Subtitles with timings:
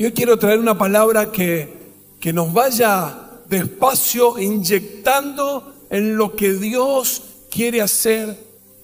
[0.00, 1.68] Yo quiero traer una palabra que,
[2.18, 3.18] que nos vaya
[3.50, 8.34] despacio inyectando en lo que Dios quiere hacer.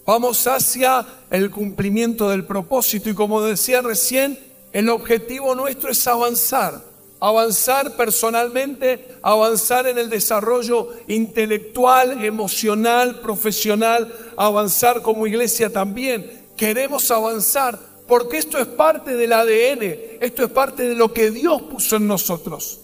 [0.04, 4.38] Vamos hacia el cumplimiento del propósito y como decía recién,
[4.74, 6.82] el objetivo nuestro es avanzar,
[7.18, 16.44] avanzar personalmente, avanzar en el desarrollo intelectual, emocional, profesional, avanzar como iglesia también.
[16.58, 21.62] Queremos avanzar porque esto es parte del ADN, esto es parte de lo que Dios
[21.62, 22.80] puso en nosotros.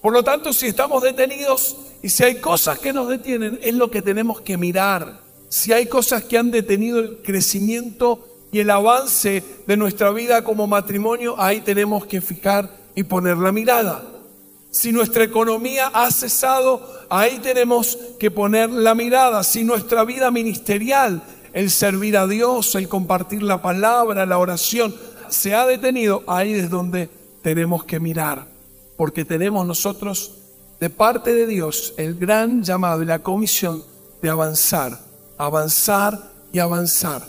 [0.00, 3.90] Por lo tanto, si estamos detenidos y si hay cosas que nos detienen, es lo
[3.90, 5.20] que tenemos que mirar.
[5.48, 10.66] Si hay cosas que han detenido el crecimiento y el avance de nuestra vida como
[10.66, 14.02] matrimonio, ahí tenemos que fijar y poner la mirada.
[14.70, 19.44] Si nuestra economía ha cesado, ahí tenemos que poner la mirada.
[19.44, 21.22] Si nuestra vida ministerial
[21.54, 24.94] el servir a Dios, el compartir la palabra, la oración,
[25.28, 27.08] se ha detenido, ahí es donde
[27.42, 28.46] tenemos que mirar,
[28.96, 30.32] porque tenemos nosotros
[30.80, 33.82] de parte de Dios el gran llamado y la comisión
[34.20, 34.98] de avanzar,
[35.38, 37.22] avanzar y avanzar.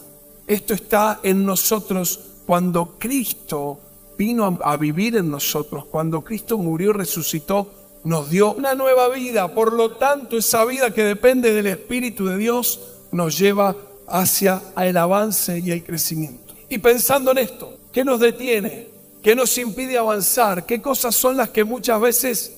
[0.48, 3.80] Esto está en nosotros cuando Cristo
[4.18, 7.72] vino a, vivir en nosotros, cuando Cristo murió y resucitó,
[8.04, 9.54] nos dio una nueva vida.
[9.54, 12.80] Por lo tanto, esa vida que depende del Espíritu de Dios
[13.12, 13.76] nos lleva
[14.08, 16.54] hacia el avance y el crecimiento.
[16.70, 18.88] Y pensando en esto, ¿qué nos detiene?
[19.22, 20.66] ¿Qué nos impide avanzar?
[20.66, 22.54] ¿Qué cosas son las que muchas veces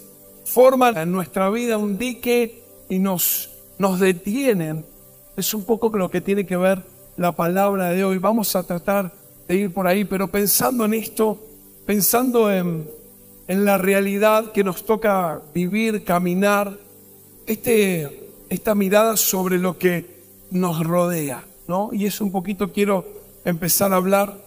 [0.45, 4.85] forman en nuestra vida un dique y nos, nos detienen?
[5.35, 6.83] Es un poco lo que tiene que ver
[7.15, 8.17] la palabra de hoy.
[8.17, 9.13] Vamos a tratar
[9.47, 11.39] de ir por ahí, pero pensando en esto,
[11.85, 12.95] pensando en,
[13.47, 16.77] la realidad que nos toca vivir, caminar,
[17.45, 20.16] este, esta mirada sobre lo que
[20.51, 21.89] nos rodea, ¿no?
[21.91, 23.05] Y es un poquito quiero
[23.45, 24.37] empezar a hablar.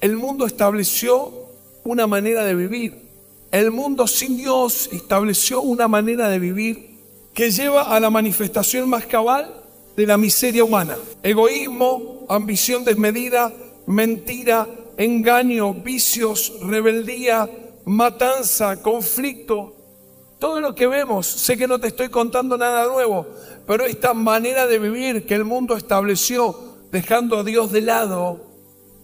[0.00, 1.32] El mundo estableció
[1.84, 3.10] una manera de vivir.
[3.50, 6.90] El mundo sin Dios estableció una manera de vivir
[7.34, 9.52] que lleva a la manifestación más cabal
[9.96, 10.96] de la miseria humana.
[11.22, 13.52] Egoísmo, ambición desmedida,
[13.86, 17.50] mentira, engaño, vicios, rebeldía,
[17.84, 19.74] matanza, conflicto.
[20.40, 23.26] Todo lo que vemos, sé que no te estoy contando nada nuevo,
[23.66, 26.58] pero esta manera de vivir que el mundo estableció,
[26.90, 28.46] dejando a Dios de lado,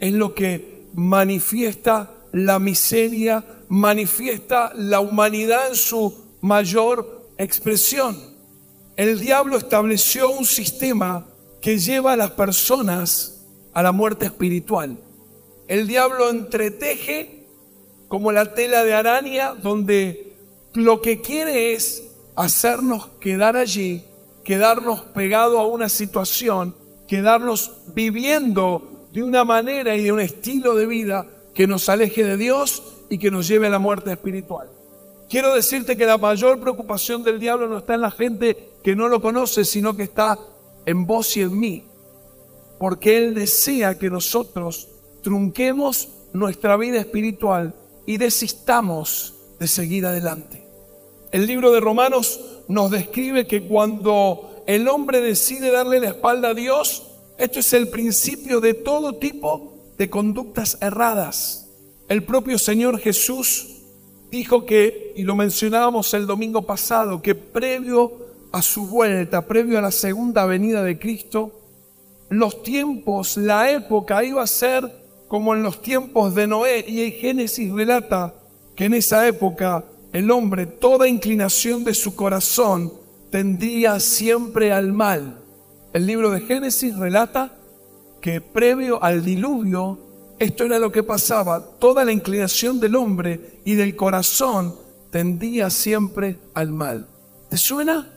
[0.00, 8.16] es lo que manifiesta la miseria, manifiesta la humanidad en su mayor expresión.
[8.96, 11.26] El diablo estableció un sistema
[11.60, 13.44] que lleva a las personas
[13.74, 14.96] a la muerte espiritual.
[15.68, 17.46] El diablo entreteje
[18.08, 20.25] como la tela de araña donde
[20.76, 22.04] lo que quiere es
[22.36, 24.04] hacernos quedar allí
[24.46, 26.72] quedarnos pegados a una situación,
[27.08, 32.36] quedarnos viviendo de una manera y de un estilo de vida que nos aleje de
[32.36, 34.70] Dios y que nos lleve a la muerte espiritual.
[35.28, 39.08] Quiero decirte que la mayor preocupación del diablo no está en la gente que no
[39.08, 40.38] lo conoce, sino que está
[40.86, 41.84] en vos y en mí.
[42.78, 44.88] Porque Él desea que nosotros
[45.22, 47.74] trunquemos nuestra vida espiritual
[48.06, 50.55] y desistamos de seguir adelante.
[51.36, 56.54] El libro de Romanos nos describe que cuando el hombre decide darle la espalda a
[56.54, 57.02] Dios,
[57.36, 61.68] esto es el principio de todo tipo de conductas erradas.
[62.08, 63.82] El propio Señor Jesús
[64.30, 68.12] dijo que, y lo mencionábamos el domingo pasado, que previo
[68.50, 71.52] a su vuelta, previo a la segunda venida de Cristo,
[72.30, 74.90] los tiempos, la época iba a ser
[75.28, 76.86] como en los tiempos de Noé.
[76.88, 78.32] Y en Génesis relata
[78.74, 79.84] que en esa época
[80.16, 82.90] el hombre, toda inclinación de su corazón
[83.30, 85.42] tendría siempre al mal.
[85.92, 87.52] El libro de Génesis relata
[88.22, 89.98] que previo al diluvio,
[90.38, 94.74] esto era lo que pasaba, toda la inclinación del hombre y del corazón
[95.10, 97.06] tendía siempre al mal.
[97.50, 98.10] ¿Te suena?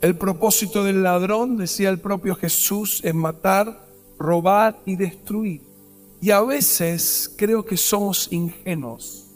[0.00, 3.84] El propósito del ladrón, decía el propio Jesús, es matar,
[4.20, 5.62] robar y destruir.
[6.20, 9.27] Y a veces creo que somos ingenuos.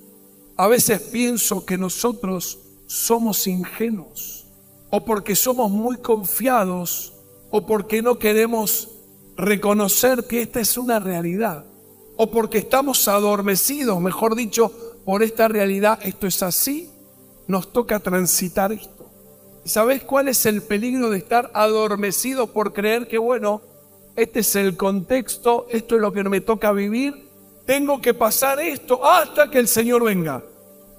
[0.62, 4.46] A veces pienso que nosotros somos ingenuos
[4.90, 7.14] o porque somos muy confiados
[7.50, 8.88] o porque no queremos
[9.36, 11.64] reconocer que esta es una realidad
[12.16, 14.70] o porque estamos adormecidos, mejor dicho,
[15.04, 16.88] por esta realidad, esto es así,
[17.48, 19.10] nos toca transitar esto.
[19.64, 23.62] ¿Y sabes cuál es el peligro de estar adormecido por creer que, bueno,
[24.14, 27.32] este es el contexto, esto es lo que me toca vivir
[27.66, 30.42] tengo que pasar esto hasta que el Señor venga.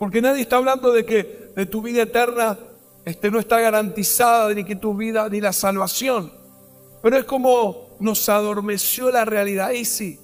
[0.04, 2.60] Porque nadie está hablando de que de tu vida eterna
[3.06, 6.30] este, no está garantizada, ni que tu vida, ni la salvación.
[7.02, 9.72] Pero es como nos adormeció la realidad.
[9.72, 10.20] Y sí,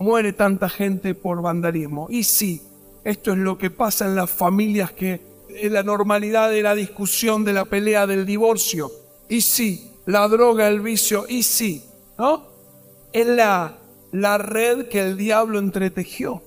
[0.00, 2.08] muere tanta gente por vandalismo.
[2.10, 2.62] Y sí,
[3.04, 5.20] esto es lo que pasa en las familias que
[5.50, 8.90] es la normalidad de la discusión, de la pelea, del divorcio.
[9.28, 11.84] Y sí, la droga, el vicio, y sí,
[12.18, 12.48] ¿no?
[13.12, 13.78] Es la,
[14.10, 16.42] la red que el diablo entretejió.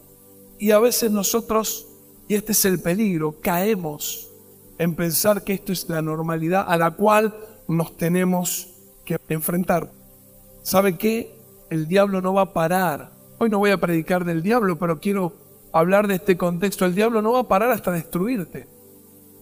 [0.60, 1.88] Y a veces nosotros,
[2.28, 4.30] y este es el peligro, caemos
[4.78, 7.36] en pensar que esto es la normalidad a la cual
[7.68, 8.70] nos tenemos
[9.06, 9.92] que enfrentar.
[10.64, 11.36] ¿Sabe qué?
[11.70, 13.12] El diablo no va a parar.
[13.38, 15.34] Hoy no voy a predicar del diablo, pero quiero
[15.72, 16.86] hablar de este contexto.
[16.86, 18.68] El diablo no va a parar hasta destruirte.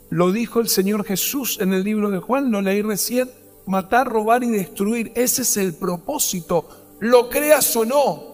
[0.09, 3.29] Lo dijo el Señor Jesús en el libro de Juan, lo leí recién,
[3.65, 5.11] matar, robar y destruir.
[5.15, 6.67] Ese es el propósito,
[6.99, 8.33] lo creas o no.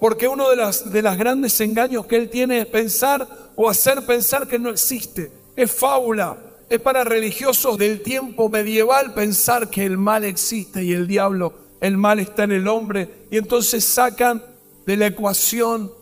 [0.00, 3.28] Porque uno de los de las grandes engaños que él tiene es pensar
[3.62, 5.30] o hacer pensar que no existe.
[5.54, 6.38] Es fábula,
[6.70, 11.52] es para religiosos del tiempo medieval pensar que el mal existe y el diablo,
[11.82, 13.26] el mal está en el hombre.
[13.30, 14.42] Y entonces sacan
[14.86, 15.92] de la ecuación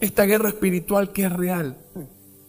[0.00, 1.78] esta guerra espiritual que es real.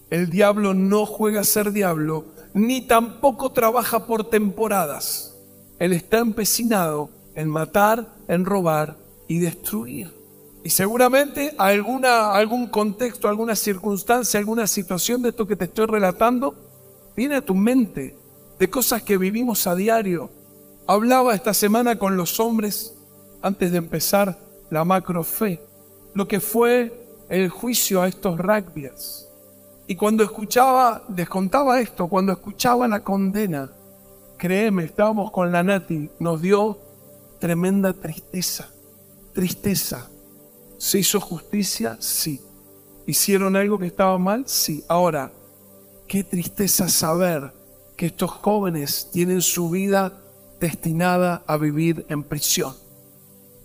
[0.09, 2.25] El diablo no juega a ser diablo,
[2.55, 5.35] ni tampoco trabaja por temporadas.
[5.77, 8.97] Él está empecinado en matar, en robar
[9.27, 10.24] y destruir.
[10.65, 16.55] Y seguramente alguna, algún contexto, alguna circunstancia, alguna situación de esto que te estoy relatando
[17.15, 18.17] viene a tu mente
[18.57, 20.31] de cosas que vivimos a diario.
[20.87, 22.95] Hablaba esta semana con los hombres
[23.43, 24.39] antes de empezar
[24.71, 25.61] la macro fe,
[26.15, 26.91] lo que fue
[27.29, 29.29] el juicio a estos rugbyers.
[29.85, 33.69] Y cuando escuchaba, les contaba esto, cuando escuchaba la condena,
[34.35, 36.79] créeme, estábamos con la Nati, nos dio
[37.37, 38.67] tremenda tristeza,
[39.31, 40.09] tristeza.
[40.77, 41.97] ¿Se hizo justicia?
[41.99, 42.41] Sí.
[43.07, 44.43] ¿Hicieron algo que estaba mal?
[44.47, 44.83] Sí.
[44.87, 45.31] Ahora,
[46.07, 47.51] Qué tristeza saber
[47.97, 50.13] que estos jóvenes tienen su vida
[50.59, 52.75] destinada a vivir en prisión.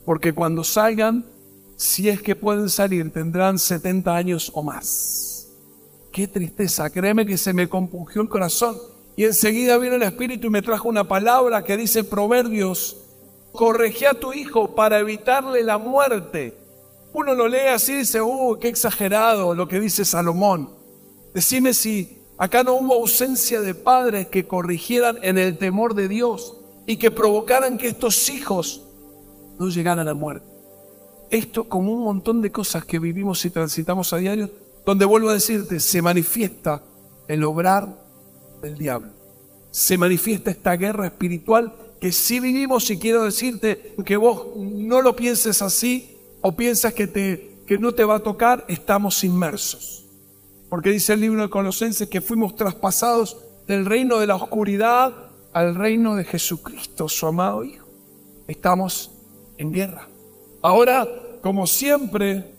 [0.06, 1.26] Porque cuando salgan,
[1.76, 5.48] si es que pueden salir, tendrán 70 años o más.
[6.12, 8.76] Qué tristeza, créeme que se me compungió el corazón.
[9.16, 12.96] Y enseguida vino el Espíritu y me trajo una palabra que dice Proverbios,
[13.52, 16.56] corregí a tu hijo para evitarle la muerte.
[17.12, 20.70] Uno lo lee así y dice, uh, qué exagerado lo que dice Salomón.
[21.34, 26.56] Decime si Acá no hubo ausencia de padres que corrigieran en el temor de Dios
[26.86, 28.82] y que provocaran que estos hijos
[29.58, 30.46] no llegaran a la muerte.
[31.28, 34.48] Esto como un montón de cosas que vivimos y transitamos a diario,
[34.86, 36.82] donde vuelvo a decirte, se manifiesta
[37.28, 37.94] el obrar
[38.62, 39.10] del diablo.
[39.70, 45.14] Se manifiesta esta guerra espiritual que sí vivimos y quiero decirte que vos no lo
[45.14, 50.04] pienses así o piensas que, te, que no te va a tocar, estamos inmersos.
[50.68, 55.12] Porque dice el libro de Colosenses que fuimos traspasados del reino de la oscuridad
[55.52, 57.86] al reino de Jesucristo, su amado Hijo.
[58.46, 59.10] Estamos
[59.58, 60.08] en guerra.
[60.62, 61.06] Ahora,
[61.42, 62.54] como siempre,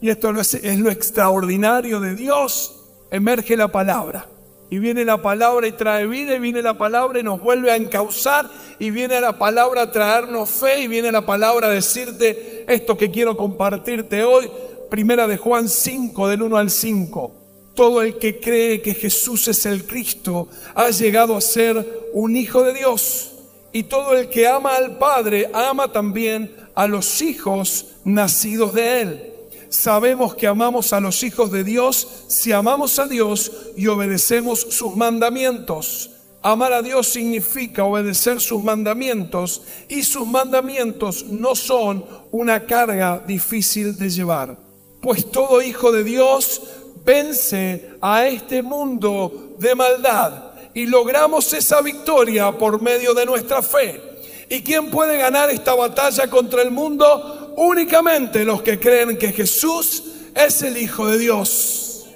[0.00, 4.26] y esto es, lo extraordinario de Dios, emerge la palabra.
[4.70, 7.76] Y viene la palabra y trae vida, y viene la palabra y nos vuelve a
[7.76, 12.96] encauzar, y viene la palabra a traernos fe, y viene la palabra a decirte esto
[12.96, 14.50] que quiero compartirte hoy.
[14.90, 17.32] Primera de Juan 5, del 1 al 5.
[17.74, 22.62] Todo el que cree que Jesús es el Cristo ha llegado a ser un hijo
[22.62, 23.32] de Dios.
[23.72, 29.32] Y todo el que ama al Padre ama también a los hijos nacidos de Él.
[29.68, 34.96] Sabemos que amamos a los hijos de Dios si amamos a Dios y obedecemos sus
[34.96, 36.10] mandamientos.
[36.40, 43.98] Amar a Dios significa obedecer sus mandamientos y sus mandamientos no son una carga difícil
[43.98, 44.56] de llevar.
[45.02, 46.62] Pues todo hijo de Dios
[47.04, 54.00] vence a este mundo de maldad y logramos esa victoria por medio de nuestra fe.
[54.48, 57.47] ¿Y quién puede ganar esta batalla contra el mundo?
[57.60, 62.06] Únicamente los que creen que Jesús es el Hijo de Dios.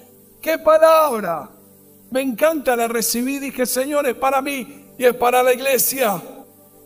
[0.41, 1.51] ¡Qué palabra!
[2.13, 6.23] Me encanta la recibí, dije, Señor, es para mí y es para la iglesia.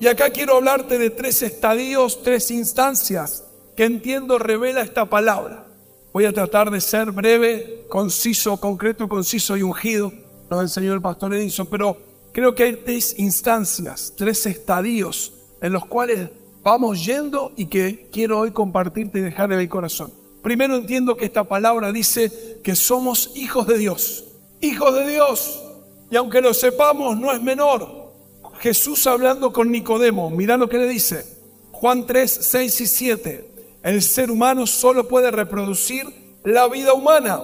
[0.00, 3.44] Y acá quiero hablarte de tres estadios, tres instancias
[3.76, 5.66] que entiendo revela esta palabra.
[6.14, 10.10] Voy a tratar de ser breve, conciso, concreto, conciso y ungido.
[10.48, 11.98] Nos enseñó el pastor Edison, pero
[12.32, 16.30] creo que hay tres instancias, tres estadios en los cuales
[16.66, 20.12] vamos yendo y que quiero hoy compartirte y dejar en el corazón.
[20.42, 24.24] Primero entiendo que esta palabra dice que somos hijos de Dios.
[24.60, 25.62] Hijos de Dios.
[26.10, 28.10] Y aunque lo sepamos, no es menor.
[28.58, 31.24] Jesús hablando con Nicodemo, mira lo que le dice.
[31.70, 33.50] Juan 3, 6 y 7.
[33.84, 36.04] El ser humano solo puede reproducir
[36.42, 37.42] la vida humana,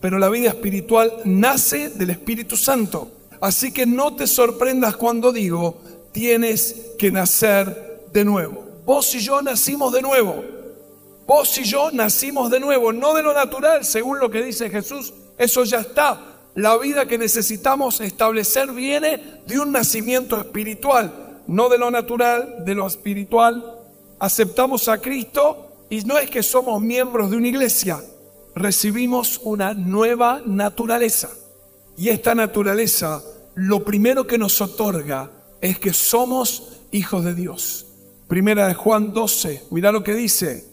[0.00, 3.10] pero la vida espiritual nace del Espíritu Santo.
[3.42, 8.64] Así que no te sorprendas cuando digo, tienes que nacer de nuevo.
[8.84, 10.44] Vos y yo nacimos de nuevo.
[11.26, 15.14] Vos y yo nacimos de nuevo, no de lo natural, según lo que dice Jesús,
[15.38, 16.20] eso ya está.
[16.54, 22.74] La vida que necesitamos establecer viene de un nacimiento espiritual, no de lo natural, de
[22.74, 23.78] lo espiritual.
[24.18, 28.02] Aceptamos a Cristo y no es que somos miembros de una iglesia,
[28.54, 31.30] recibimos una nueva naturaleza.
[31.96, 33.22] Y esta naturaleza,
[33.54, 37.86] lo primero que nos otorga es que somos hijos de Dios.
[38.32, 40.64] Primera de Juan 12, mira lo que dice.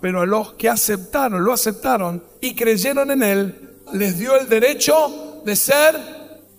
[0.00, 5.40] Pero a los que aceptaron, lo aceptaron y creyeron en Él, les dio el derecho
[5.44, 5.94] de ser,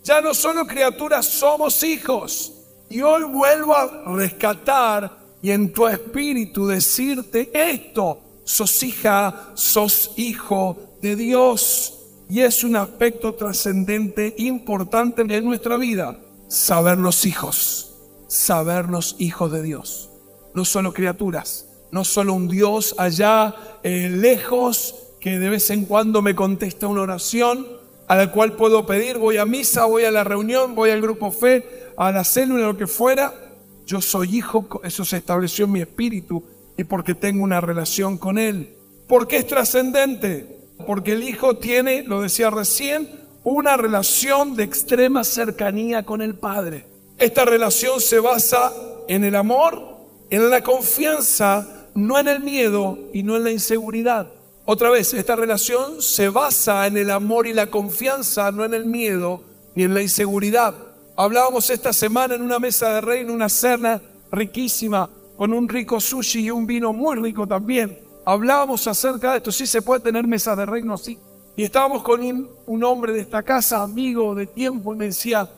[0.06, 2.54] ya no solo criaturas, somos hijos.
[2.89, 10.77] Y hoy vuelvo a rescatar y en tu espíritu decirte esto, sos hija, sos hijo
[11.01, 12.06] de Dios.
[12.30, 17.98] Y es un aspecto trascendente, importante en nuestra vida, sabernos hijos,
[18.30, 20.12] sabernos hijos de Dios.
[20.58, 26.24] No solo criaturas, no solo un Dios allá eh, lejos que de vez en cuando
[26.24, 27.68] me contesta una oración
[28.08, 31.30] a la cual puedo pedir, voy a misa, voy a la reunión, voy al grupo
[31.30, 33.36] fe, a la célula, lo que fuera.
[33.86, 36.44] Yo soy hijo, eso se estableció en mi espíritu
[36.76, 38.76] y porque tengo una relación con Él.
[39.08, 40.58] ¿Por qué es trascendente?
[40.88, 43.08] Porque el hijo tiene, lo decía recién,
[43.44, 46.88] una relación de extrema cercanía con el Padre.
[47.20, 48.74] Esta relación se basa
[49.08, 49.97] en el amor,
[50.29, 54.27] en la confianza, no en el miedo y no en la inseguridad.
[54.65, 58.86] Otra vez, esta relación se basa en el amor y la confianza, no en el
[58.86, 59.41] miedo
[59.75, 60.75] ni en la inseguridad.
[61.15, 66.41] Hablábamos esta semana en una mesa de en una cena riquísima, con un rico sushi
[66.41, 67.98] y un vino muy rico también.
[68.25, 71.17] Hablábamos acerca de esto, sí se puede tener mesa de reino, sí.
[71.55, 75.50] Y estábamos con un, un hombre de esta casa, amigo de tiempo, y me decía,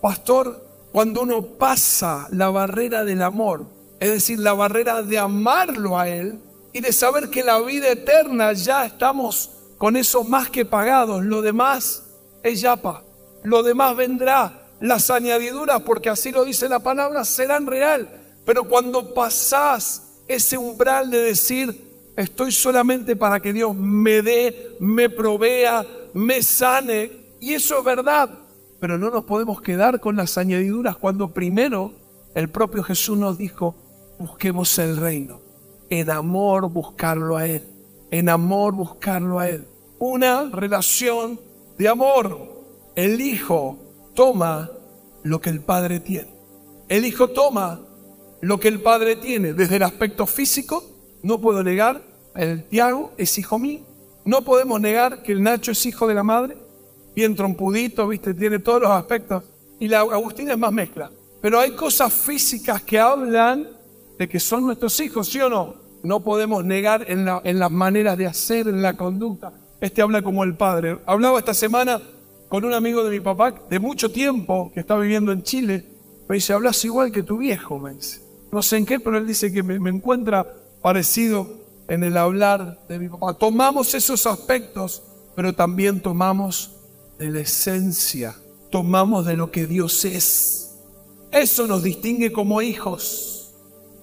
[0.00, 3.66] pastor, cuando uno pasa la barrera del amor,
[4.04, 6.38] es decir, la barrera de amarlo a Él,
[6.74, 11.24] y de saber que la vida eterna ya estamos con eso más que pagados.
[11.24, 12.04] Lo demás
[12.42, 13.02] es yapa.
[13.44, 14.68] Lo demás vendrá.
[14.78, 18.06] Las añadiduras, porque así lo dice la palabra, serán real.
[18.44, 25.08] Pero cuando pasás ese umbral de decir, estoy solamente para que Dios me dé, me
[25.08, 28.28] provea, me sane, y eso es verdad.
[28.80, 31.94] Pero no nos podemos quedar con las añadiduras cuando primero
[32.34, 33.76] el propio Jesús nos dijo,
[34.18, 35.44] busquemos el reino
[36.00, 37.62] en amor buscarlo a Él,
[38.10, 39.66] en amor buscarlo a Él.
[39.98, 41.40] Una relación
[41.78, 42.64] de amor.
[42.96, 43.78] El Hijo
[44.14, 44.70] toma
[45.22, 46.34] lo que el Padre tiene.
[46.88, 47.80] El Hijo toma
[48.40, 50.84] lo que el Padre tiene desde el aspecto físico.
[51.22, 52.02] No puedo negar,
[52.34, 53.80] el Tiago es hijo mío.
[54.24, 56.56] No podemos negar que el Nacho es hijo de la madre.
[57.14, 59.44] Bien trompudito, viste, tiene todos los aspectos.
[59.78, 61.10] Y la Agustina es más mezcla.
[61.40, 63.68] Pero hay cosas físicas que hablan
[64.18, 65.74] de que son nuestros hijos, ¿sí o no?
[66.02, 69.52] No podemos negar en, las maneras de hacer, en la conducta.
[69.80, 70.98] Este habla como el padre.
[71.06, 72.00] Hablaba esta semana
[72.48, 75.86] con un amigo de mi papá de mucho tiempo que está viviendo en Chile.
[76.28, 78.20] Me dice, hablas igual que tu viejo, me dice.
[78.52, 80.46] No sé en qué, pero él dice que me encuentra
[80.82, 83.34] parecido en el hablar de mi papá.
[83.34, 85.02] Tomamos esos aspectos,
[85.34, 86.76] pero también tomamos
[87.18, 88.36] de la esencia,
[88.70, 90.76] tomamos de lo que Dios es.
[91.30, 93.43] Eso nos distingue como hijos.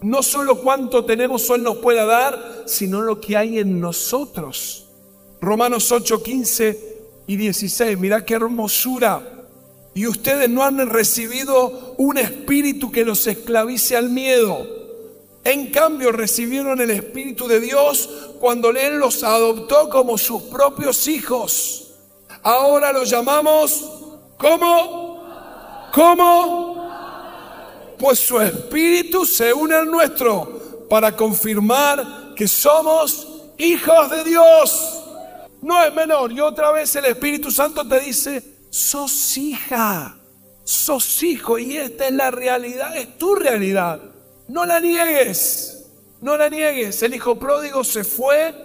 [0.01, 4.87] No solo cuánto tenemos Él nos pueda dar, sino lo que hay en nosotros.
[5.39, 7.97] Romanos 8, 15 y 16.
[7.99, 9.21] Mirá qué hermosura.
[9.93, 14.81] Y ustedes no han recibido un espíritu que los esclavice al miedo.
[15.43, 21.93] En cambio recibieron el Espíritu de Dios cuando Él los adoptó como sus propios hijos.
[22.43, 23.89] Ahora los llamamos,
[24.37, 25.89] ¿cómo?
[25.93, 26.70] ¿Cómo?
[28.01, 33.27] Pues su espíritu se une al nuestro para confirmar que somos
[33.59, 35.03] hijos de Dios.
[35.61, 36.31] No es menor.
[36.31, 40.17] Y otra vez el Espíritu Santo te dice, sos hija,
[40.63, 41.59] sos hijo.
[41.59, 44.01] Y esta es la realidad, es tu realidad.
[44.47, 45.85] No la niegues,
[46.21, 47.03] no la niegues.
[47.03, 48.55] El hijo pródigo se fue,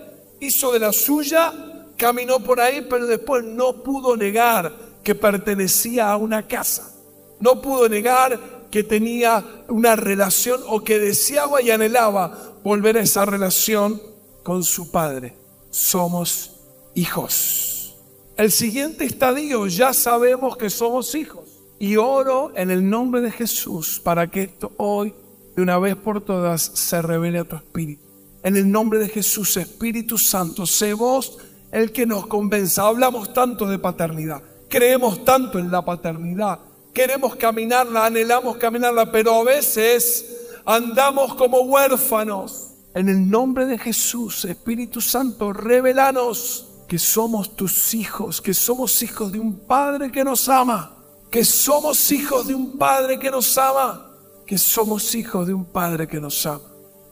[0.40, 1.52] hizo de la suya,
[1.98, 4.72] caminó por ahí, pero después no pudo negar
[5.04, 6.90] que pertenecía a una casa.
[7.38, 13.24] No pudo negar que tenía una relación o que deseaba y anhelaba volver a esa
[13.24, 14.00] relación
[14.42, 15.36] con su padre.
[15.70, 16.60] Somos
[16.94, 17.96] hijos.
[18.36, 21.44] El siguiente estadio, ya sabemos que somos hijos.
[21.78, 25.14] Y oro en el nombre de Jesús para que esto hoy,
[25.54, 28.04] de una vez por todas, se revele a tu espíritu.
[28.42, 31.38] En el nombre de Jesús, Espíritu Santo, sé vos
[31.72, 32.86] el que nos convenza.
[32.86, 36.60] Hablamos tanto de paternidad, creemos tanto en la paternidad,
[36.96, 40.24] queremos caminarla, anhelamos caminarla, pero a veces
[40.64, 42.70] andamos como huérfanos.
[42.94, 49.30] En el nombre de Jesús, Espíritu Santo, revelanos que somos tus hijos, que somos hijos
[49.30, 50.96] de un Padre que nos ama,
[51.30, 54.10] que somos hijos de un Padre que nos ama,
[54.46, 56.64] que somos hijos de un Padre que nos ama.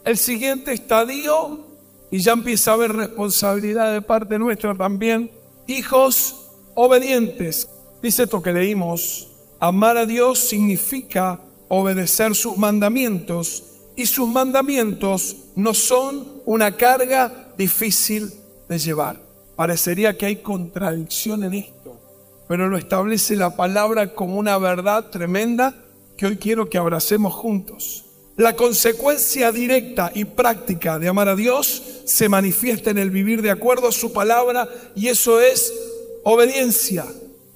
[0.03, 1.61] El siguiente estadio,
[2.11, 5.31] y ya empieza a haber responsabilidad de parte nuestra también,
[5.67, 7.69] hijos obedientes.
[8.01, 9.34] Dice esto que leímos,
[9.67, 13.65] amar a Dios significa obedecer sus mandamientos
[13.97, 18.31] y sus mandamientos no son una carga difícil
[18.69, 19.19] de llevar.
[19.57, 21.99] Parecería que hay contradicción en esto,
[22.47, 25.75] pero lo establece la palabra como una verdad tremenda
[26.19, 28.05] que hoy quiero que abracemos juntos.
[28.37, 33.51] La consecuencia directa y práctica de amar a Dios se manifiesta en el vivir de
[33.51, 35.73] acuerdo a su palabra y eso es
[36.23, 37.07] obediencia.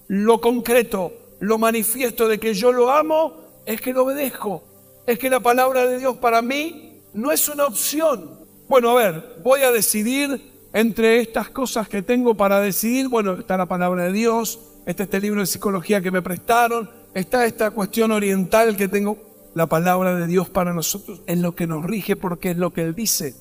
[0.06, 4.62] Lo concreto, lo manifiesto de que yo lo amo es que lo obedezco.
[5.06, 8.40] Es que la palabra de Dios para mí no es una opción.
[8.68, 10.40] Bueno, a ver, voy a decidir
[10.72, 13.08] entre estas cosas que tengo para decidir.
[13.08, 17.46] Bueno, está la palabra de Dios, está este libro de psicología que me prestaron, está
[17.46, 19.18] esta cuestión oriental que tengo.
[19.54, 22.82] La palabra de Dios para nosotros es lo que nos rige porque es lo que
[22.82, 23.34] Él dice.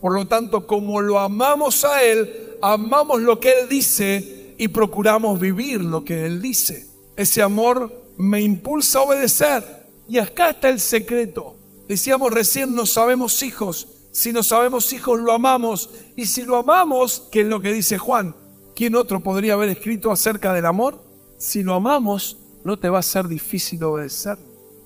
[0.00, 5.40] Por lo tanto, como lo amamos a Él, amamos lo que Él dice y procuramos
[5.40, 6.93] vivir lo que Él dice.
[7.16, 9.62] Ese amor me impulsa a obedecer.
[10.08, 11.56] Y acá está el secreto.
[11.88, 13.88] Decíamos recién, no sabemos hijos.
[14.12, 15.90] Si no sabemos hijos, lo amamos.
[16.16, 18.34] Y si lo amamos, que es lo que dice Juan,
[18.74, 21.02] ¿quién otro podría haber escrito acerca del amor?
[21.38, 24.38] Si lo amamos, no te va a ser difícil obedecer.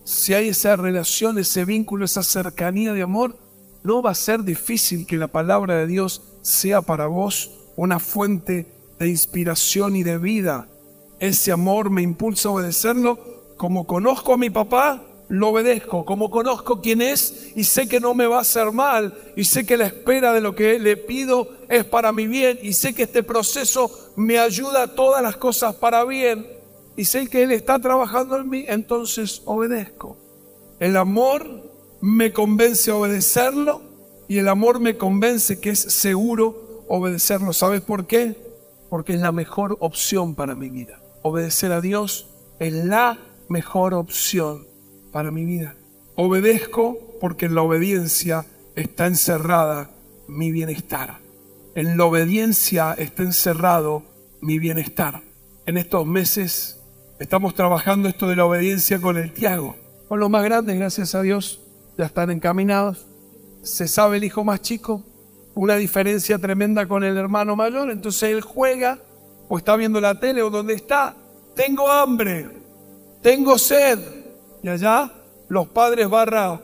[0.04, 3.36] Si hay esa relación, ese vínculo, esa cercanía de amor,
[3.82, 8.66] no va a ser difícil que la palabra de Dios sea para vos una fuente
[8.98, 10.68] de inspiración y de vida.
[11.20, 13.18] Ese amor me impulsa a obedecerlo.
[13.56, 16.04] Como conozco a mi papá, lo obedezco.
[16.04, 19.66] Como conozco quién es y sé que no me va a hacer mal y sé
[19.66, 23.04] que la espera de lo que le pido es para mi bien y sé que
[23.04, 26.46] este proceso me ayuda a todas las cosas para bien
[26.96, 30.16] y sé que Él está trabajando en mí, entonces obedezco.
[30.80, 33.82] El amor me convence a obedecerlo
[34.28, 37.52] y el amor me convence que es seguro obedecerlo.
[37.52, 38.36] ¿Sabes por qué?
[38.88, 41.00] Porque es la mejor opción para mi vida.
[41.22, 42.28] Obedecer a Dios
[42.58, 44.66] es la mejor opción
[45.12, 45.74] para mi vida.
[46.16, 49.90] Obedezco porque en la obediencia está encerrada
[50.26, 51.18] mi bienestar.
[51.74, 54.02] En la obediencia está encerrado
[54.40, 55.22] mi bienestar.
[55.66, 56.80] En estos meses
[57.18, 59.76] estamos trabajando esto de la obediencia con el Tiago.
[60.08, 61.60] Con los más grandes, gracias a Dios,
[61.96, 63.06] ya están encaminados.
[63.62, 65.04] Se sabe el hijo más chico,
[65.54, 68.98] una diferencia tremenda con el hermano mayor, entonces él juega
[69.48, 71.14] o está viendo la tele o donde está.
[71.54, 72.48] Tengo hambre,
[73.22, 73.98] tengo sed.
[74.62, 75.12] Y allá
[75.48, 76.60] los padres barra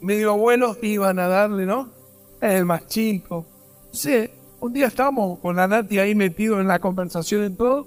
[0.00, 1.96] medio abuelos iban a darle, ¿no?
[2.40, 3.46] el más chico.
[3.92, 4.28] Sí,
[4.60, 7.86] un día estábamos con la Nati ahí metido en la conversación y todo,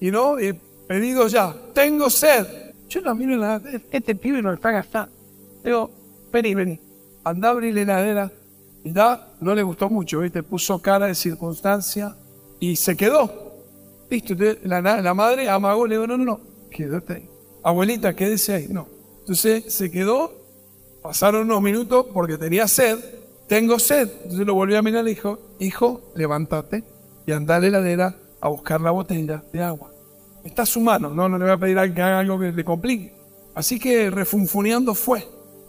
[0.00, 0.52] y no, y
[0.86, 2.46] pedido ya, tengo sed.
[2.88, 3.60] Yo la miro en la
[3.92, 5.12] este pibe no está gastando.
[5.62, 5.90] Digo,
[6.32, 6.80] vení, vení,
[7.22, 8.32] anda a abrir la heladera.
[8.82, 10.42] Y ya no le gustó mucho, ¿viste?
[10.42, 12.16] Puso cara de circunstancia
[12.58, 13.49] y se quedó.
[14.10, 17.30] Listo, la, la madre amagó, le digo, no, no, no, quédate ahí.
[17.62, 18.66] Abuelita, quédese ahí.
[18.68, 18.88] No.
[19.20, 20.32] Entonces se quedó,
[21.00, 22.98] pasaron unos minutos porque tenía sed,
[23.46, 24.10] tengo sed.
[24.22, 26.82] Entonces lo volvió a mirar y le dijo, hijo, levántate
[27.24, 29.92] y anda a la heladera a buscar la botella de agua.
[30.42, 32.64] Está su mano, no, no le voy a pedir a que haga algo que le
[32.64, 33.14] complique.
[33.54, 35.24] Así que refunfuneando fue.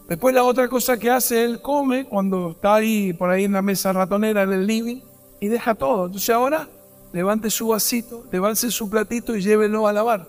[0.07, 3.61] Después la otra cosa que hace, él come cuando está ahí por ahí en la
[3.61, 5.01] mesa ratonera en el living
[5.39, 6.07] y deja todo.
[6.07, 6.67] Entonces ahora
[7.13, 10.27] levante su vasito, levante su platito y llévelo a lavar.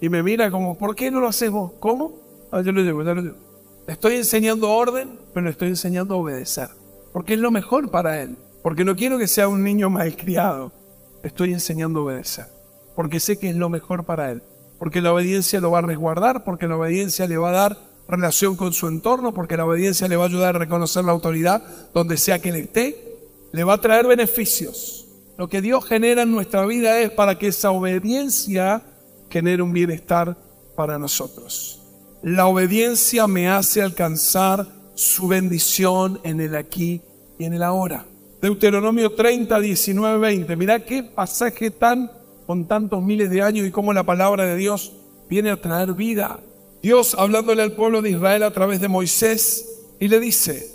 [0.00, 1.72] Y me mira como, ¿por qué no lo haces vos?
[1.80, 2.20] ¿Cómo?
[2.50, 3.36] Ah, yo lo llevo, yo lo llevo.
[3.86, 6.68] Le estoy enseñando orden, pero le estoy enseñando a obedecer.
[7.12, 8.36] Porque es lo mejor para él.
[8.62, 10.72] Porque no quiero que sea un niño malcriado.
[11.22, 12.46] Le estoy enseñando a obedecer.
[12.96, 14.42] Porque sé que es lo mejor para él.
[14.78, 18.56] Porque la obediencia lo va a resguardar, porque la obediencia le va a dar relación
[18.56, 22.16] con su entorno, porque la obediencia le va a ayudar a reconocer la autoridad donde
[22.16, 23.18] sea que él esté,
[23.52, 25.03] le va a traer beneficios.
[25.36, 28.82] Lo que Dios genera en nuestra vida es para que esa obediencia
[29.30, 30.36] genere un bienestar
[30.76, 31.82] para nosotros.
[32.22, 37.02] La obediencia me hace alcanzar su bendición en el aquí
[37.38, 38.06] y en el ahora.
[38.40, 40.56] Deuteronomio 30, 19, 20.
[40.56, 42.10] Mirá qué pasaje tan
[42.46, 44.92] con tantos miles de años y cómo la palabra de Dios
[45.28, 46.38] viene a traer vida
[46.84, 50.70] Dios hablándole al pueblo de Israel a través de Moisés y le dice,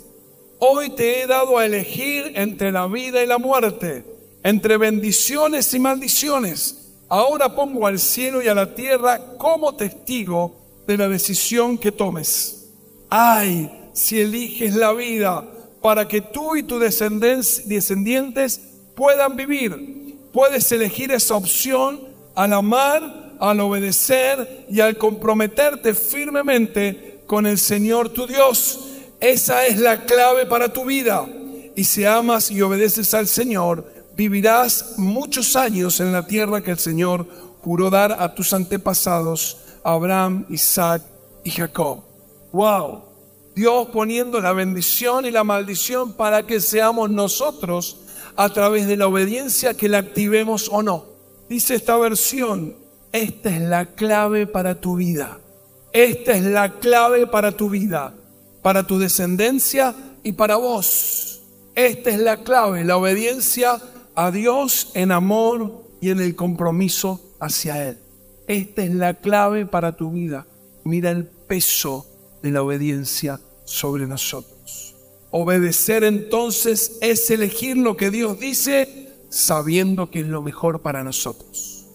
[0.58, 4.04] hoy te he dado a elegir entre la vida y la muerte,
[4.42, 6.92] entre bendiciones y maldiciones.
[7.08, 10.54] Ahora pongo al cielo y a la tierra como testigo
[10.86, 12.68] de la decisión que tomes.
[13.08, 15.44] Ay, si eliges la vida,
[15.82, 18.60] para que tú y tus descendientes
[18.94, 20.18] puedan vivir.
[20.32, 22.00] Puedes elegir esa opción
[22.34, 28.86] al amar, al obedecer y al comprometerte firmemente con el Señor tu Dios.
[29.20, 31.26] Esa es la clave para tu vida.
[31.74, 36.78] Y si amas y obedeces al Señor, vivirás muchos años en la tierra que el
[36.78, 37.26] Señor
[37.62, 41.02] juró dar a tus antepasados, Abraham, Isaac
[41.42, 42.02] y Jacob.
[42.52, 43.00] ¡Wow!
[43.54, 47.96] Dios poniendo la bendición y la maldición para que seamos nosotros
[48.36, 51.06] a través de la obediencia que la activemos o no.
[51.48, 52.76] Dice esta versión,
[53.12, 55.38] esta es la clave para tu vida.
[55.94, 58.12] Esta es la clave para tu vida,
[58.60, 61.40] para tu descendencia y para vos.
[61.74, 63.80] Esta es la clave, la obediencia
[64.14, 67.98] a Dios en amor y en el compromiso hacia Él.
[68.46, 70.46] Esta es la clave para tu vida.
[70.84, 72.06] Mira el peso
[72.42, 74.96] de la obediencia sobre nosotros.
[75.30, 81.86] Obedecer entonces es elegir lo que Dios dice sabiendo que es lo mejor para nosotros.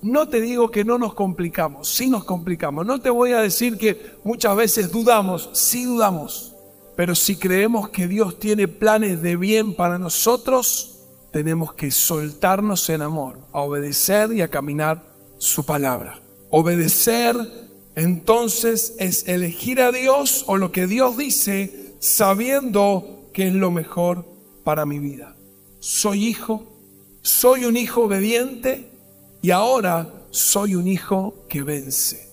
[0.00, 2.86] No te digo que no nos complicamos, sí nos complicamos.
[2.86, 6.54] No te voy a decir que muchas veces dudamos, sí dudamos.
[6.94, 10.93] Pero si creemos que Dios tiene planes de bien para nosotros,
[11.34, 15.02] tenemos que soltarnos en amor, a obedecer y a caminar
[15.36, 16.20] su palabra.
[16.50, 17.34] Obedecer
[17.96, 24.24] entonces es elegir a Dios o lo que Dios dice sabiendo que es lo mejor
[24.62, 25.34] para mi vida.
[25.80, 26.68] Soy hijo,
[27.20, 28.88] soy un hijo obediente
[29.42, 32.28] y ahora soy un hijo que vence.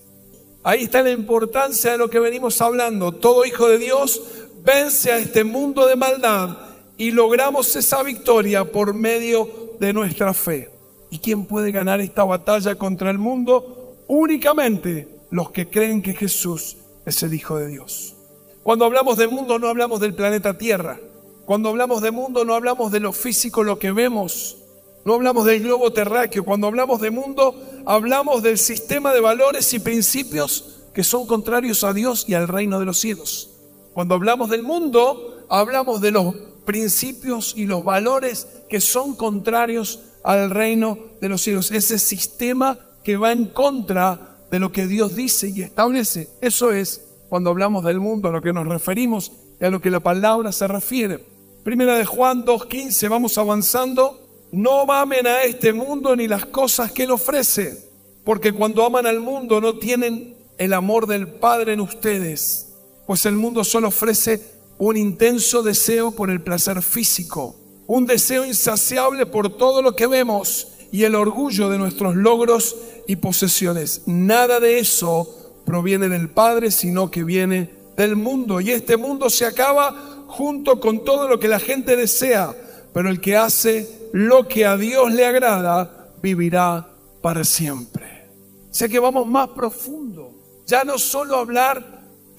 [0.62, 3.10] Ahí está la importancia de lo que venimos hablando.
[3.10, 4.22] Todo hijo de Dios
[4.64, 9.48] vence a este mundo de maldad y logramos esa victoria por medio
[9.80, 10.70] de nuestra fe.
[11.10, 13.96] ¿Y quién puede ganar esta batalla contra el mundo?
[14.06, 18.14] Únicamente los que creen que Jesús es el Hijo de Dios.
[18.62, 21.00] Cuando hablamos de mundo no hablamos del planeta Tierra.
[21.44, 24.58] Cuando hablamos de mundo no hablamos de lo físico, lo que vemos.
[25.04, 26.44] No hablamos del globo terráqueo.
[26.44, 31.92] Cuando hablamos de mundo hablamos del sistema de valores y principios que son contrarios a
[31.92, 33.50] Dios y al reino de los cielos.
[33.92, 36.34] Cuando hablamos del mundo hablamos de los
[36.64, 41.70] principios y los valores que son contrarios al reino de los cielos.
[41.70, 46.30] Ese sistema que va en contra de lo que Dios dice y establece.
[46.40, 49.90] Eso es cuando hablamos del mundo a lo que nos referimos y a lo que
[49.90, 51.22] la palabra se refiere.
[51.62, 54.26] Primera de Juan 2.15, vamos avanzando.
[54.52, 57.90] No amen a este mundo ni las cosas que él ofrece,
[58.24, 62.68] porque cuando aman al mundo no tienen el amor del Padre en ustedes,
[63.06, 64.51] pues el mundo solo ofrece
[64.88, 67.54] un intenso deseo por el placer físico,
[67.86, 72.74] un deseo insaciable por todo lo que vemos y el orgullo de nuestros logros
[73.06, 74.02] y posesiones.
[74.06, 78.60] Nada de eso proviene del Padre, sino que viene del mundo.
[78.60, 82.52] Y este mundo se acaba junto con todo lo que la gente desea,
[82.92, 86.88] pero el que hace lo que a Dios le agrada, vivirá
[87.20, 88.26] para siempre.
[88.68, 90.32] O sea que vamos más profundo.
[90.66, 91.91] Ya no solo hablar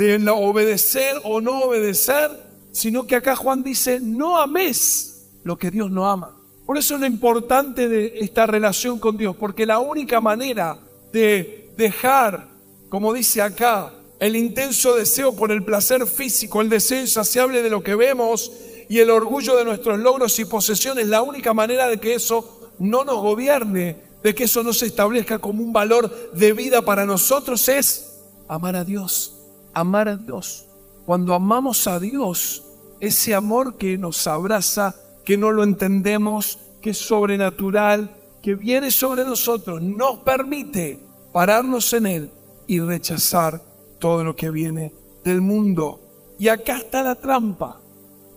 [0.04, 2.32] de obedecer o no obedecer,
[2.72, 6.38] sino que acá Juan dice, no ames lo que Dios no ama.
[6.66, 10.80] Por eso es lo importante de esta relación con Dios, porque la única manera
[11.12, 12.48] de dejar,
[12.90, 17.84] como dice acá, el intenso deseo por el placer físico, el deseo insaciable de lo
[17.84, 18.52] que vemos
[18.88, 23.04] y el orgullo de nuestros logros y posesiones, la única manera de que eso no
[23.04, 27.68] nos gobierne, de que eso no se establezca como un valor de vida para nosotros
[27.68, 29.43] es amar a Dios,
[29.74, 30.66] amar a Dios.
[31.06, 32.64] Cuando amamos a Dios,
[33.00, 39.24] ese amor que nos abraza, que no lo entendemos, que es sobrenatural, que viene sobre
[39.24, 41.00] nosotros, nos permite
[41.32, 42.32] pararnos en Él
[42.68, 43.62] y rechazar
[44.00, 46.00] todo lo que viene del mundo.
[46.38, 47.80] Y acá está la trampa.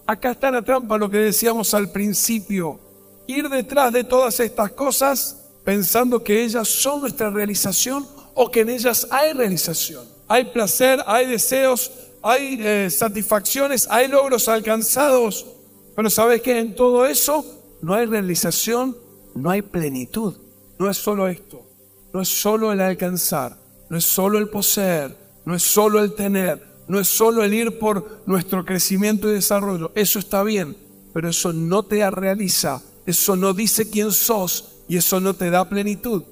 [0.06, 2.78] Acá está la trampa, lo que decíamos al principio.
[3.26, 8.70] Ir detrás de todas estas cosas pensando que ellas son nuestra realización o que en
[8.70, 10.15] ellas hay realización.
[10.28, 11.90] Hay placer, hay deseos,
[12.22, 15.46] hay eh, satisfacciones, hay logros alcanzados,
[15.94, 16.58] pero ¿sabes qué?
[16.58, 17.44] En todo eso
[17.80, 18.96] no hay realización,
[19.34, 20.34] no hay plenitud.
[20.78, 21.64] No es solo esto,
[22.12, 23.56] no es solo el alcanzar,
[23.88, 27.78] no es solo el poseer, no es solo el tener, no es solo el ir
[27.78, 29.90] por nuestro crecimiento y desarrollo.
[29.94, 30.76] Eso está bien,
[31.14, 35.66] pero eso no te realiza, eso no dice quién sos y eso no te da
[35.66, 36.24] plenitud.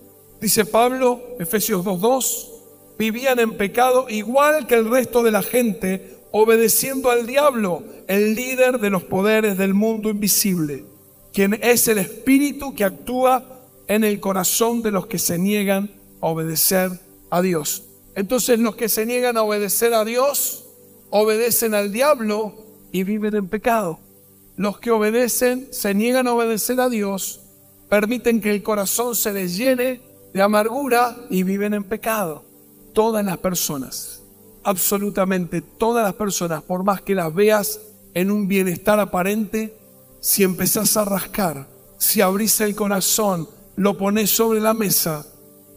[0.42, 2.53] Dice Pablo, Efesios 2.2,
[2.98, 8.78] vivían en pecado igual que el resto de la gente, obedeciendo al diablo, el líder
[8.80, 10.84] de los poderes del mundo invisible,
[11.32, 13.42] quien es el espíritu que actúa
[13.88, 16.90] en el corazón de los que se niegan a obedecer
[17.30, 17.84] a Dios.
[18.14, 20.64] Entonces los que se niegan a obedecer a Dios
[21.10, 22.54] obedecen al diablo
[22.92, 23.98] y viven en pecado.
[24.56, 27.40] Los que obedecen se niegan a obedecer a Dios,
[27.88, 30.00] permiten que el corazón se les llene
[30.32, 32.44] de amargura y viven en pecado.
[32.94, 34.22] Todas las personas,
[34.62, 37.80] absolutamente todas las personas, por más que las veas
[38.14, 39.76] en un bienestar aparente,
[40.20, 41.66] si empezás a rascar,
[41.98, 45.26] si abrís el corazón, lo pones sobre la mesa,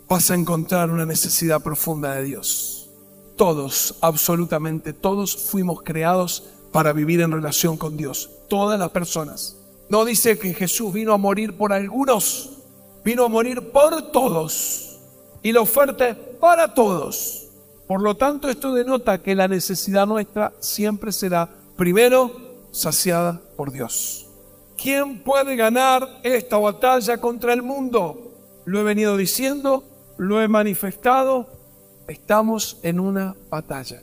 [0.08, 2.90] vas a encontrar una necesidad profunda de Dios.
[3.36, 8.30] Todos, absolutamente todos fuimos creados para vivir en relación con Dios.
[8.48, 9.58] Todas las personas.
[9.90, 12.60] No dice que Jesús vino a morir por algunos,
[13.04, 15.00] vino a morir por todos.
[15.42, 17.48] Y la oferta para todos.
[17.88, 22.32] Por lo tanto, esto denota que la necesidad nuestra siempre será, primero,
[22.72, 24.28] saciada por Dios.
[24.78, 28.34] ¿Quién puede ganar esta batalla contra el mundo?
[28.66, 29.84] Lo he venido diciendo,
[30.18, 31.48] lo he manifestado.
[32.08, 34.02] Estamos en una batalla.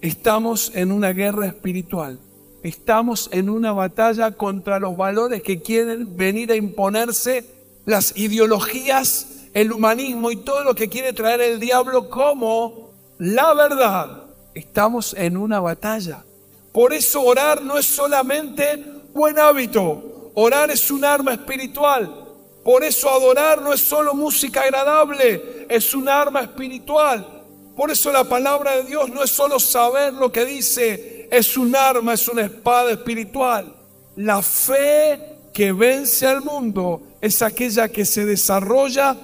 [0.00, 2.18] Estamos en una guerra espiritual.
[2.62, 7.44] Estamos en una batalla contra los valores que quieren venir a imponerse,
[7.86, 14.22] las ideologías, el humanismo y todo lo que quiere traer el diablo como la verdad.
[14.54, 16.24] Estamos en una batalla.
[16.72, 22.28] Por eso orar no es solamente buen hábito, orar es un arma espiritual.
[22.64, 27.26] Por eso adorar no es solo música agradable, es un arma espiritual.
[27.74, 31.74] Por eso la palabra de Dios no es solo saber lo que dice, es un
[31.74, 33.74] arma, es una espada espiritual.
[34.16, 39.16] La fe que vence al mundo es aquella que se desarrolla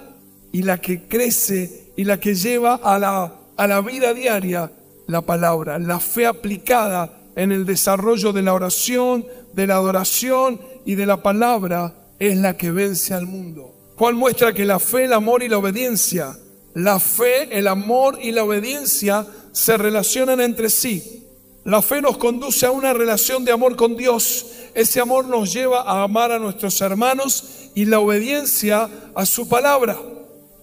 [0.57, 4.73] y la que crece y la que lleva a la, a la vida diaria
[5.07, 5.79] la palabra.
[5.79, 11.23] La fe aplicada en el desarrollo de la oración, de la adoración y de la
[11.23, 13.75] palabra es la que vence al mundo.
[13.97, 16.39] Juan muestra que la fe, el amor y la obediencia
[16.73, 21.23] la fe, el amor y la obediencia se relacionan entre sí.
[21.65, 24.47] La fe nos conduce a una relación de amor con Dios.
[24.75, 29.99] Ese amor nos lleva a amar a nuestros hermanos y la obediencia a su palabra.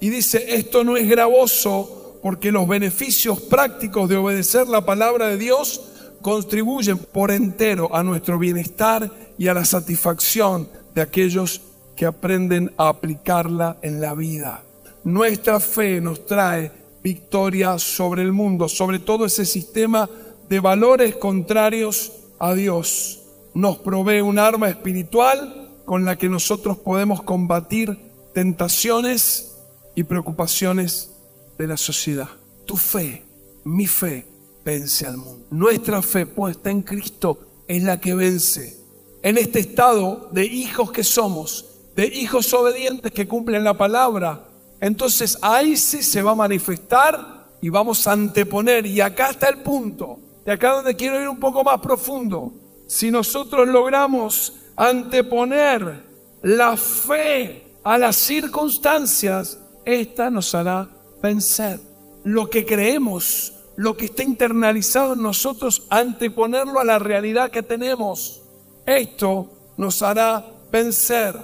[0.03, 5.37] Y dice, esto no es gravoso porque los beneficios prácticos de obedecer la palabra de
[5.37, 5.79] Dios
[6.21, 11.61] contribuyen por entero a nuestro bienestar y a la satisfacción de aquellos
[11.95, 14.61] que aprenden a aplicarla en la vida.
[15.05, 16.69] Nuestra fe nos trae
[17.01, 20.09] victoria sobre el mundo, sobre todo ese sistema
[20.49, 23.21] de valores contrarios a Dios.
[23.53, 27.97] Nos provee un arma espiritual con la que nosotros podemos combatir
[28.33, 29.52] tentaciones
[29.95, 31.11] y preocupaciones
[31.57, 32.29] de la sociedad.
[32.65, 33.23] Tu fe,
[33.63, 34.25] mi fe,
[34.63, 35.45] vence al mundo.
[35.51, 38.77] Nuestra fe puesta en Cristo es la que vence.
[39.21, 44.47] En este estado de hijos que somos, de hijos obedientes que cumplen la palabra,
[44.81, 48.85] entonces ahí sí se va a manifestar y vamos a anteponer.
[48.85, 50.19] Y acá está el punto.
[50.45, 52.51] De acá donde quiero ir un poco más profundo.
[52.87, 56.03] Si nosotros logramos anteponer
[56.41, 60.89] la fe a las circunstancias, esta nos hará
[61.21, 61.79] vencer.
[62.23, 68.41] Lo que creemos, lo que está internalizado en nosotros, anteponerlo a la realidad que tenemos.
[68.85, 71.35] Esto nos hará vencer.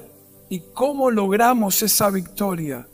[0.50, 2.88] ¿Y cómo logramos esa victoria?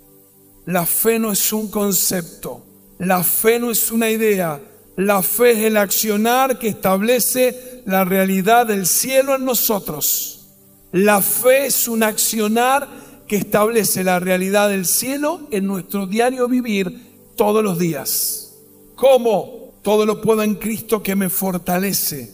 [0.66, 2.66] La fe no es un concepto,
[2.98, 4.60] la fe no es una idea,
[4.98, 10.48] la fe es el accionar que establece la realidad del cielo en nosotros.
[10.92, 12.88] La fe es un accionar
[13.28, 17.02] que establece la realidad del cielo en nuestro diario vivir
[17.36, 18.54] todos los días.
[18.96, 19.74] ¿Cómo?
[19.82, 22.34] Todo lo puedo en Cristo que me fortalece.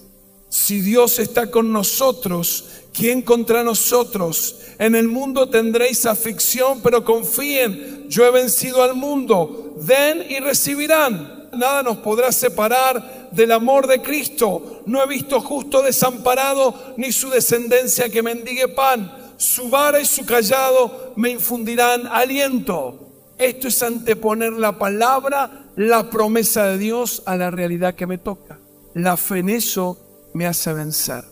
[0.49, 4.57] Si Dios está con nosotros, ¿quién contra nosotros?
[4.79, 9.75] En el mundo tendréis aflicción, pero confíen, yo he vencido al mundo.
[9.77, 11.49] Den y recibirán.
[11.53, 14.81] Nada nos podrá separar del amor de Cristo.
[14.85, 19.20] No he visto justo desamparado, ni su descendencia que mendigue pan.
[19.41, 23.07] Su vara y su callado me infundirán aliento.
[23.39, 28.59] Esto es anteponer la palabra, la promesa de Dios a la realidad que me toca.
[28.93, 29.97] La fe en eso
[30.35, 31.23] me hace vencer.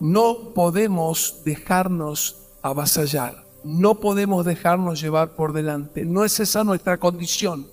[0.00, 3.44] No podemos dejarnos avasallar.
[3.62, 6.04] No podemos dejarnos llevar por delante.
[6.04, 7.68] No es esa nuestra condición.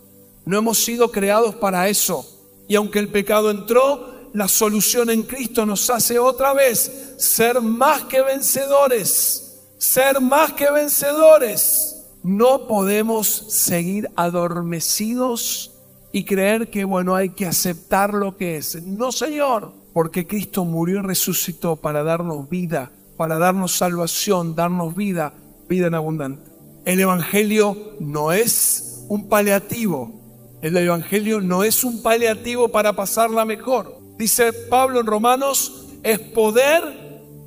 [0.46, 2.24] No hemos sido creados para eso.
[2.68, 8.04] Y aunque el pecado entró, la solución en Cristo nos hace otra vez ser más
[8.04, 9.60] que vencedores.
[9.78, 12.06] Ser más que vencedores.
[12.24, 15.72] No podemos seguir adormecidos
[16.12, 18.84] y creer que, bueno, hay que aceptar lo que es.
[18.84, 25.34] No, Señor, porque Cristo murió y resucitó para darnos vida para darnos salvación, darnos vida,
[25.68, 26.50] vida en abundante.
[26.86, 30.58] El Evangelio no es un paliativo.
[30.62, 33.99] El Evangelio no es un paliativo para pasarla mejor.
[34.20, 36.84] Dice Pablo en Romanos es poder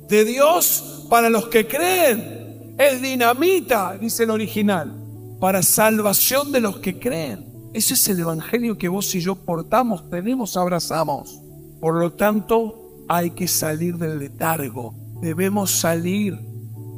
[0.09, 2.73] de Dios para los que creen.
[2.79, 4.91] Es dinamita, dice el original,
[5.39, 7.69] para salvación de los que creen.
[7.75, 11.39] Ese es el evangelio que vos y yo portamos, tenemos, abrazamos.
[11.79, 14.95] Por lo tanto, hay que salir del letargo.
[15.21, 16.39] Debemos salir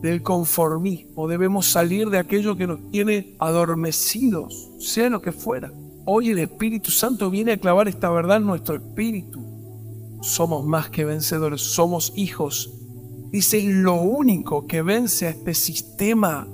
[0.02, 5.70] del conformismo, debemos salir de aquello que nos tiene adormecidos, sea lo que fuera.
[6.06, 9.45] Hoy el Espíritu Santo viene a clavar esta verdad en nuestro espíritu.
[10.26, 12.74] Somos más que vencedores, somos hijos.
[13.30, 16.48] Dice, lo único que vence a este sistema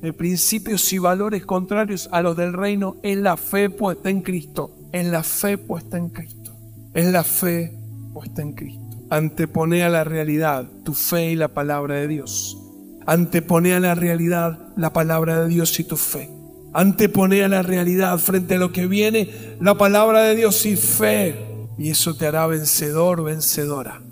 [0.00, 4.72] de principios y valores contrarios a los del reino es la fe puesta en Cristo.
[4.92, 6.54] En la fe puesta en Cristo.
[6.94, 7.76] Es la fe
[8.12, 9.04] puesta en Cristo.
[9.10, 12.56] Antepone a la realidad tu fe y la palabra de Dios.
[13.04, 16.30] Antepone a la realidad la palabra de Dios y tu fe.
[16.72, 19.28] Antepone a la realidad frente a lo que viene
[19.60, 21.47] la palabra de Dios y fe.
[21.78, 24.02] Y eso te hará vencedor, vencedora.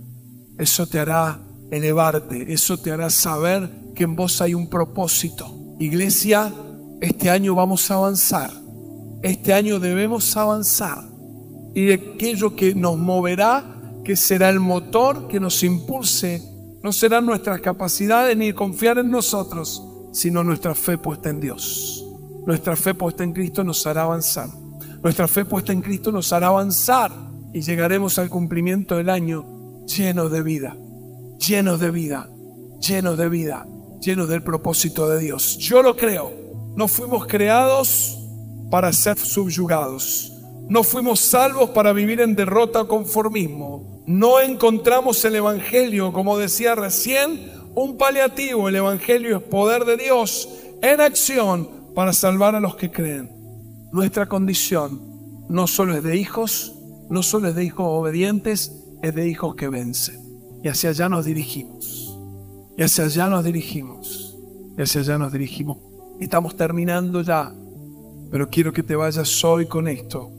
[0.57, 2.53] Eso te hará elevarte.
[2.53, 5.75] Eso te hará saber que en vos hay un propósito.
[5.81, 6.53] Iglesia,
[7.01, 8.51] este año vamos a avanzar.
[9.23, 11.05] Este año debemos avanzar.
[11.75, 13.65] Y aquello que nos moverá,
[14.05, 16.41] que será el motor que nos impulse,
[16.83, 22.05] no serán nuestras capacidades ni confiar en nosotros, sino nuestra fe puesta en Dios.
[22.47, 24.49] Nuestra fe puesta en Cristo nos hará avanzar.
[25.03, 27.26] Nuestra fe puesta en Cristo nos hará avanzar
[27.57, 30.77] y llegaremos al cumplimiento del año llenos de vida,
[31.39, 32.29] llenos de vida,
[32.87, 33.67] llenos de vida,
[33.99, 35.57] llenos del propósito de Dios.
[35.57, 36.31] Yo lo creo.
[36.77, 38.19] No fuimos creados
[38.71, 40.35] para ser subyugados.
[40.69, 44.03] No fuimos salvos para vivir en derrota o conformismo.
[44.07, 48.69] No encontramos el Evangelio, como decía recién, un paliativo.
[48.69, 50.47] El Evangelio es poder de Dios
[50.83, 53.31] en acción para salvar a los que creen.
[53.93, 56.76] Nuestra condición no solo es de hijos,
[57.09, 60.21] no solo es de hijos obedientes, es de hijos que vencen.
[60.63, 62.19] Y hacia allá nos dirigimos.
[62.77, 64.37] Y hacia allá nos dirigimos.
[64.77, 65.79] Y hacia allá nos dirigimos.
[66.21, 67.53] Estamos terminando ya.
[68.31, 70.31] Pero quiero que te vayas hoy con esto.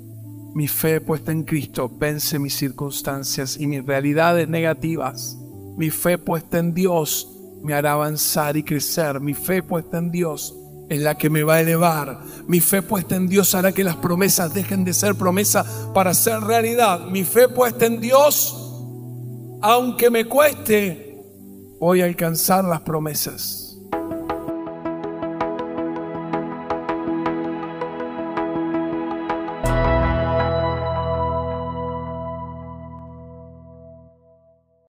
[0.53, 5.37] Mi fe puesta en Cristo vence mis circunstancias y mis realidades negativas.
[5.77, 9.19] Mi fe puesta en Dios me hará avanzar y crecer.
[9.19, 10.57] Mi fe puesta en Dios
[10.89, 12.21] es la que me va a elevar.
[12.47, 16.41] Mi fe puesta en Dios hará que las promesas dejen de ser promesa para ser
[16.41, 17.05] realidad.
[17.07, 18.55] Mi fe puesta en Dios,
[19.61, 21.21] aunque me cueste,
[21.79, 23.66] voy a alcanzar las promesas.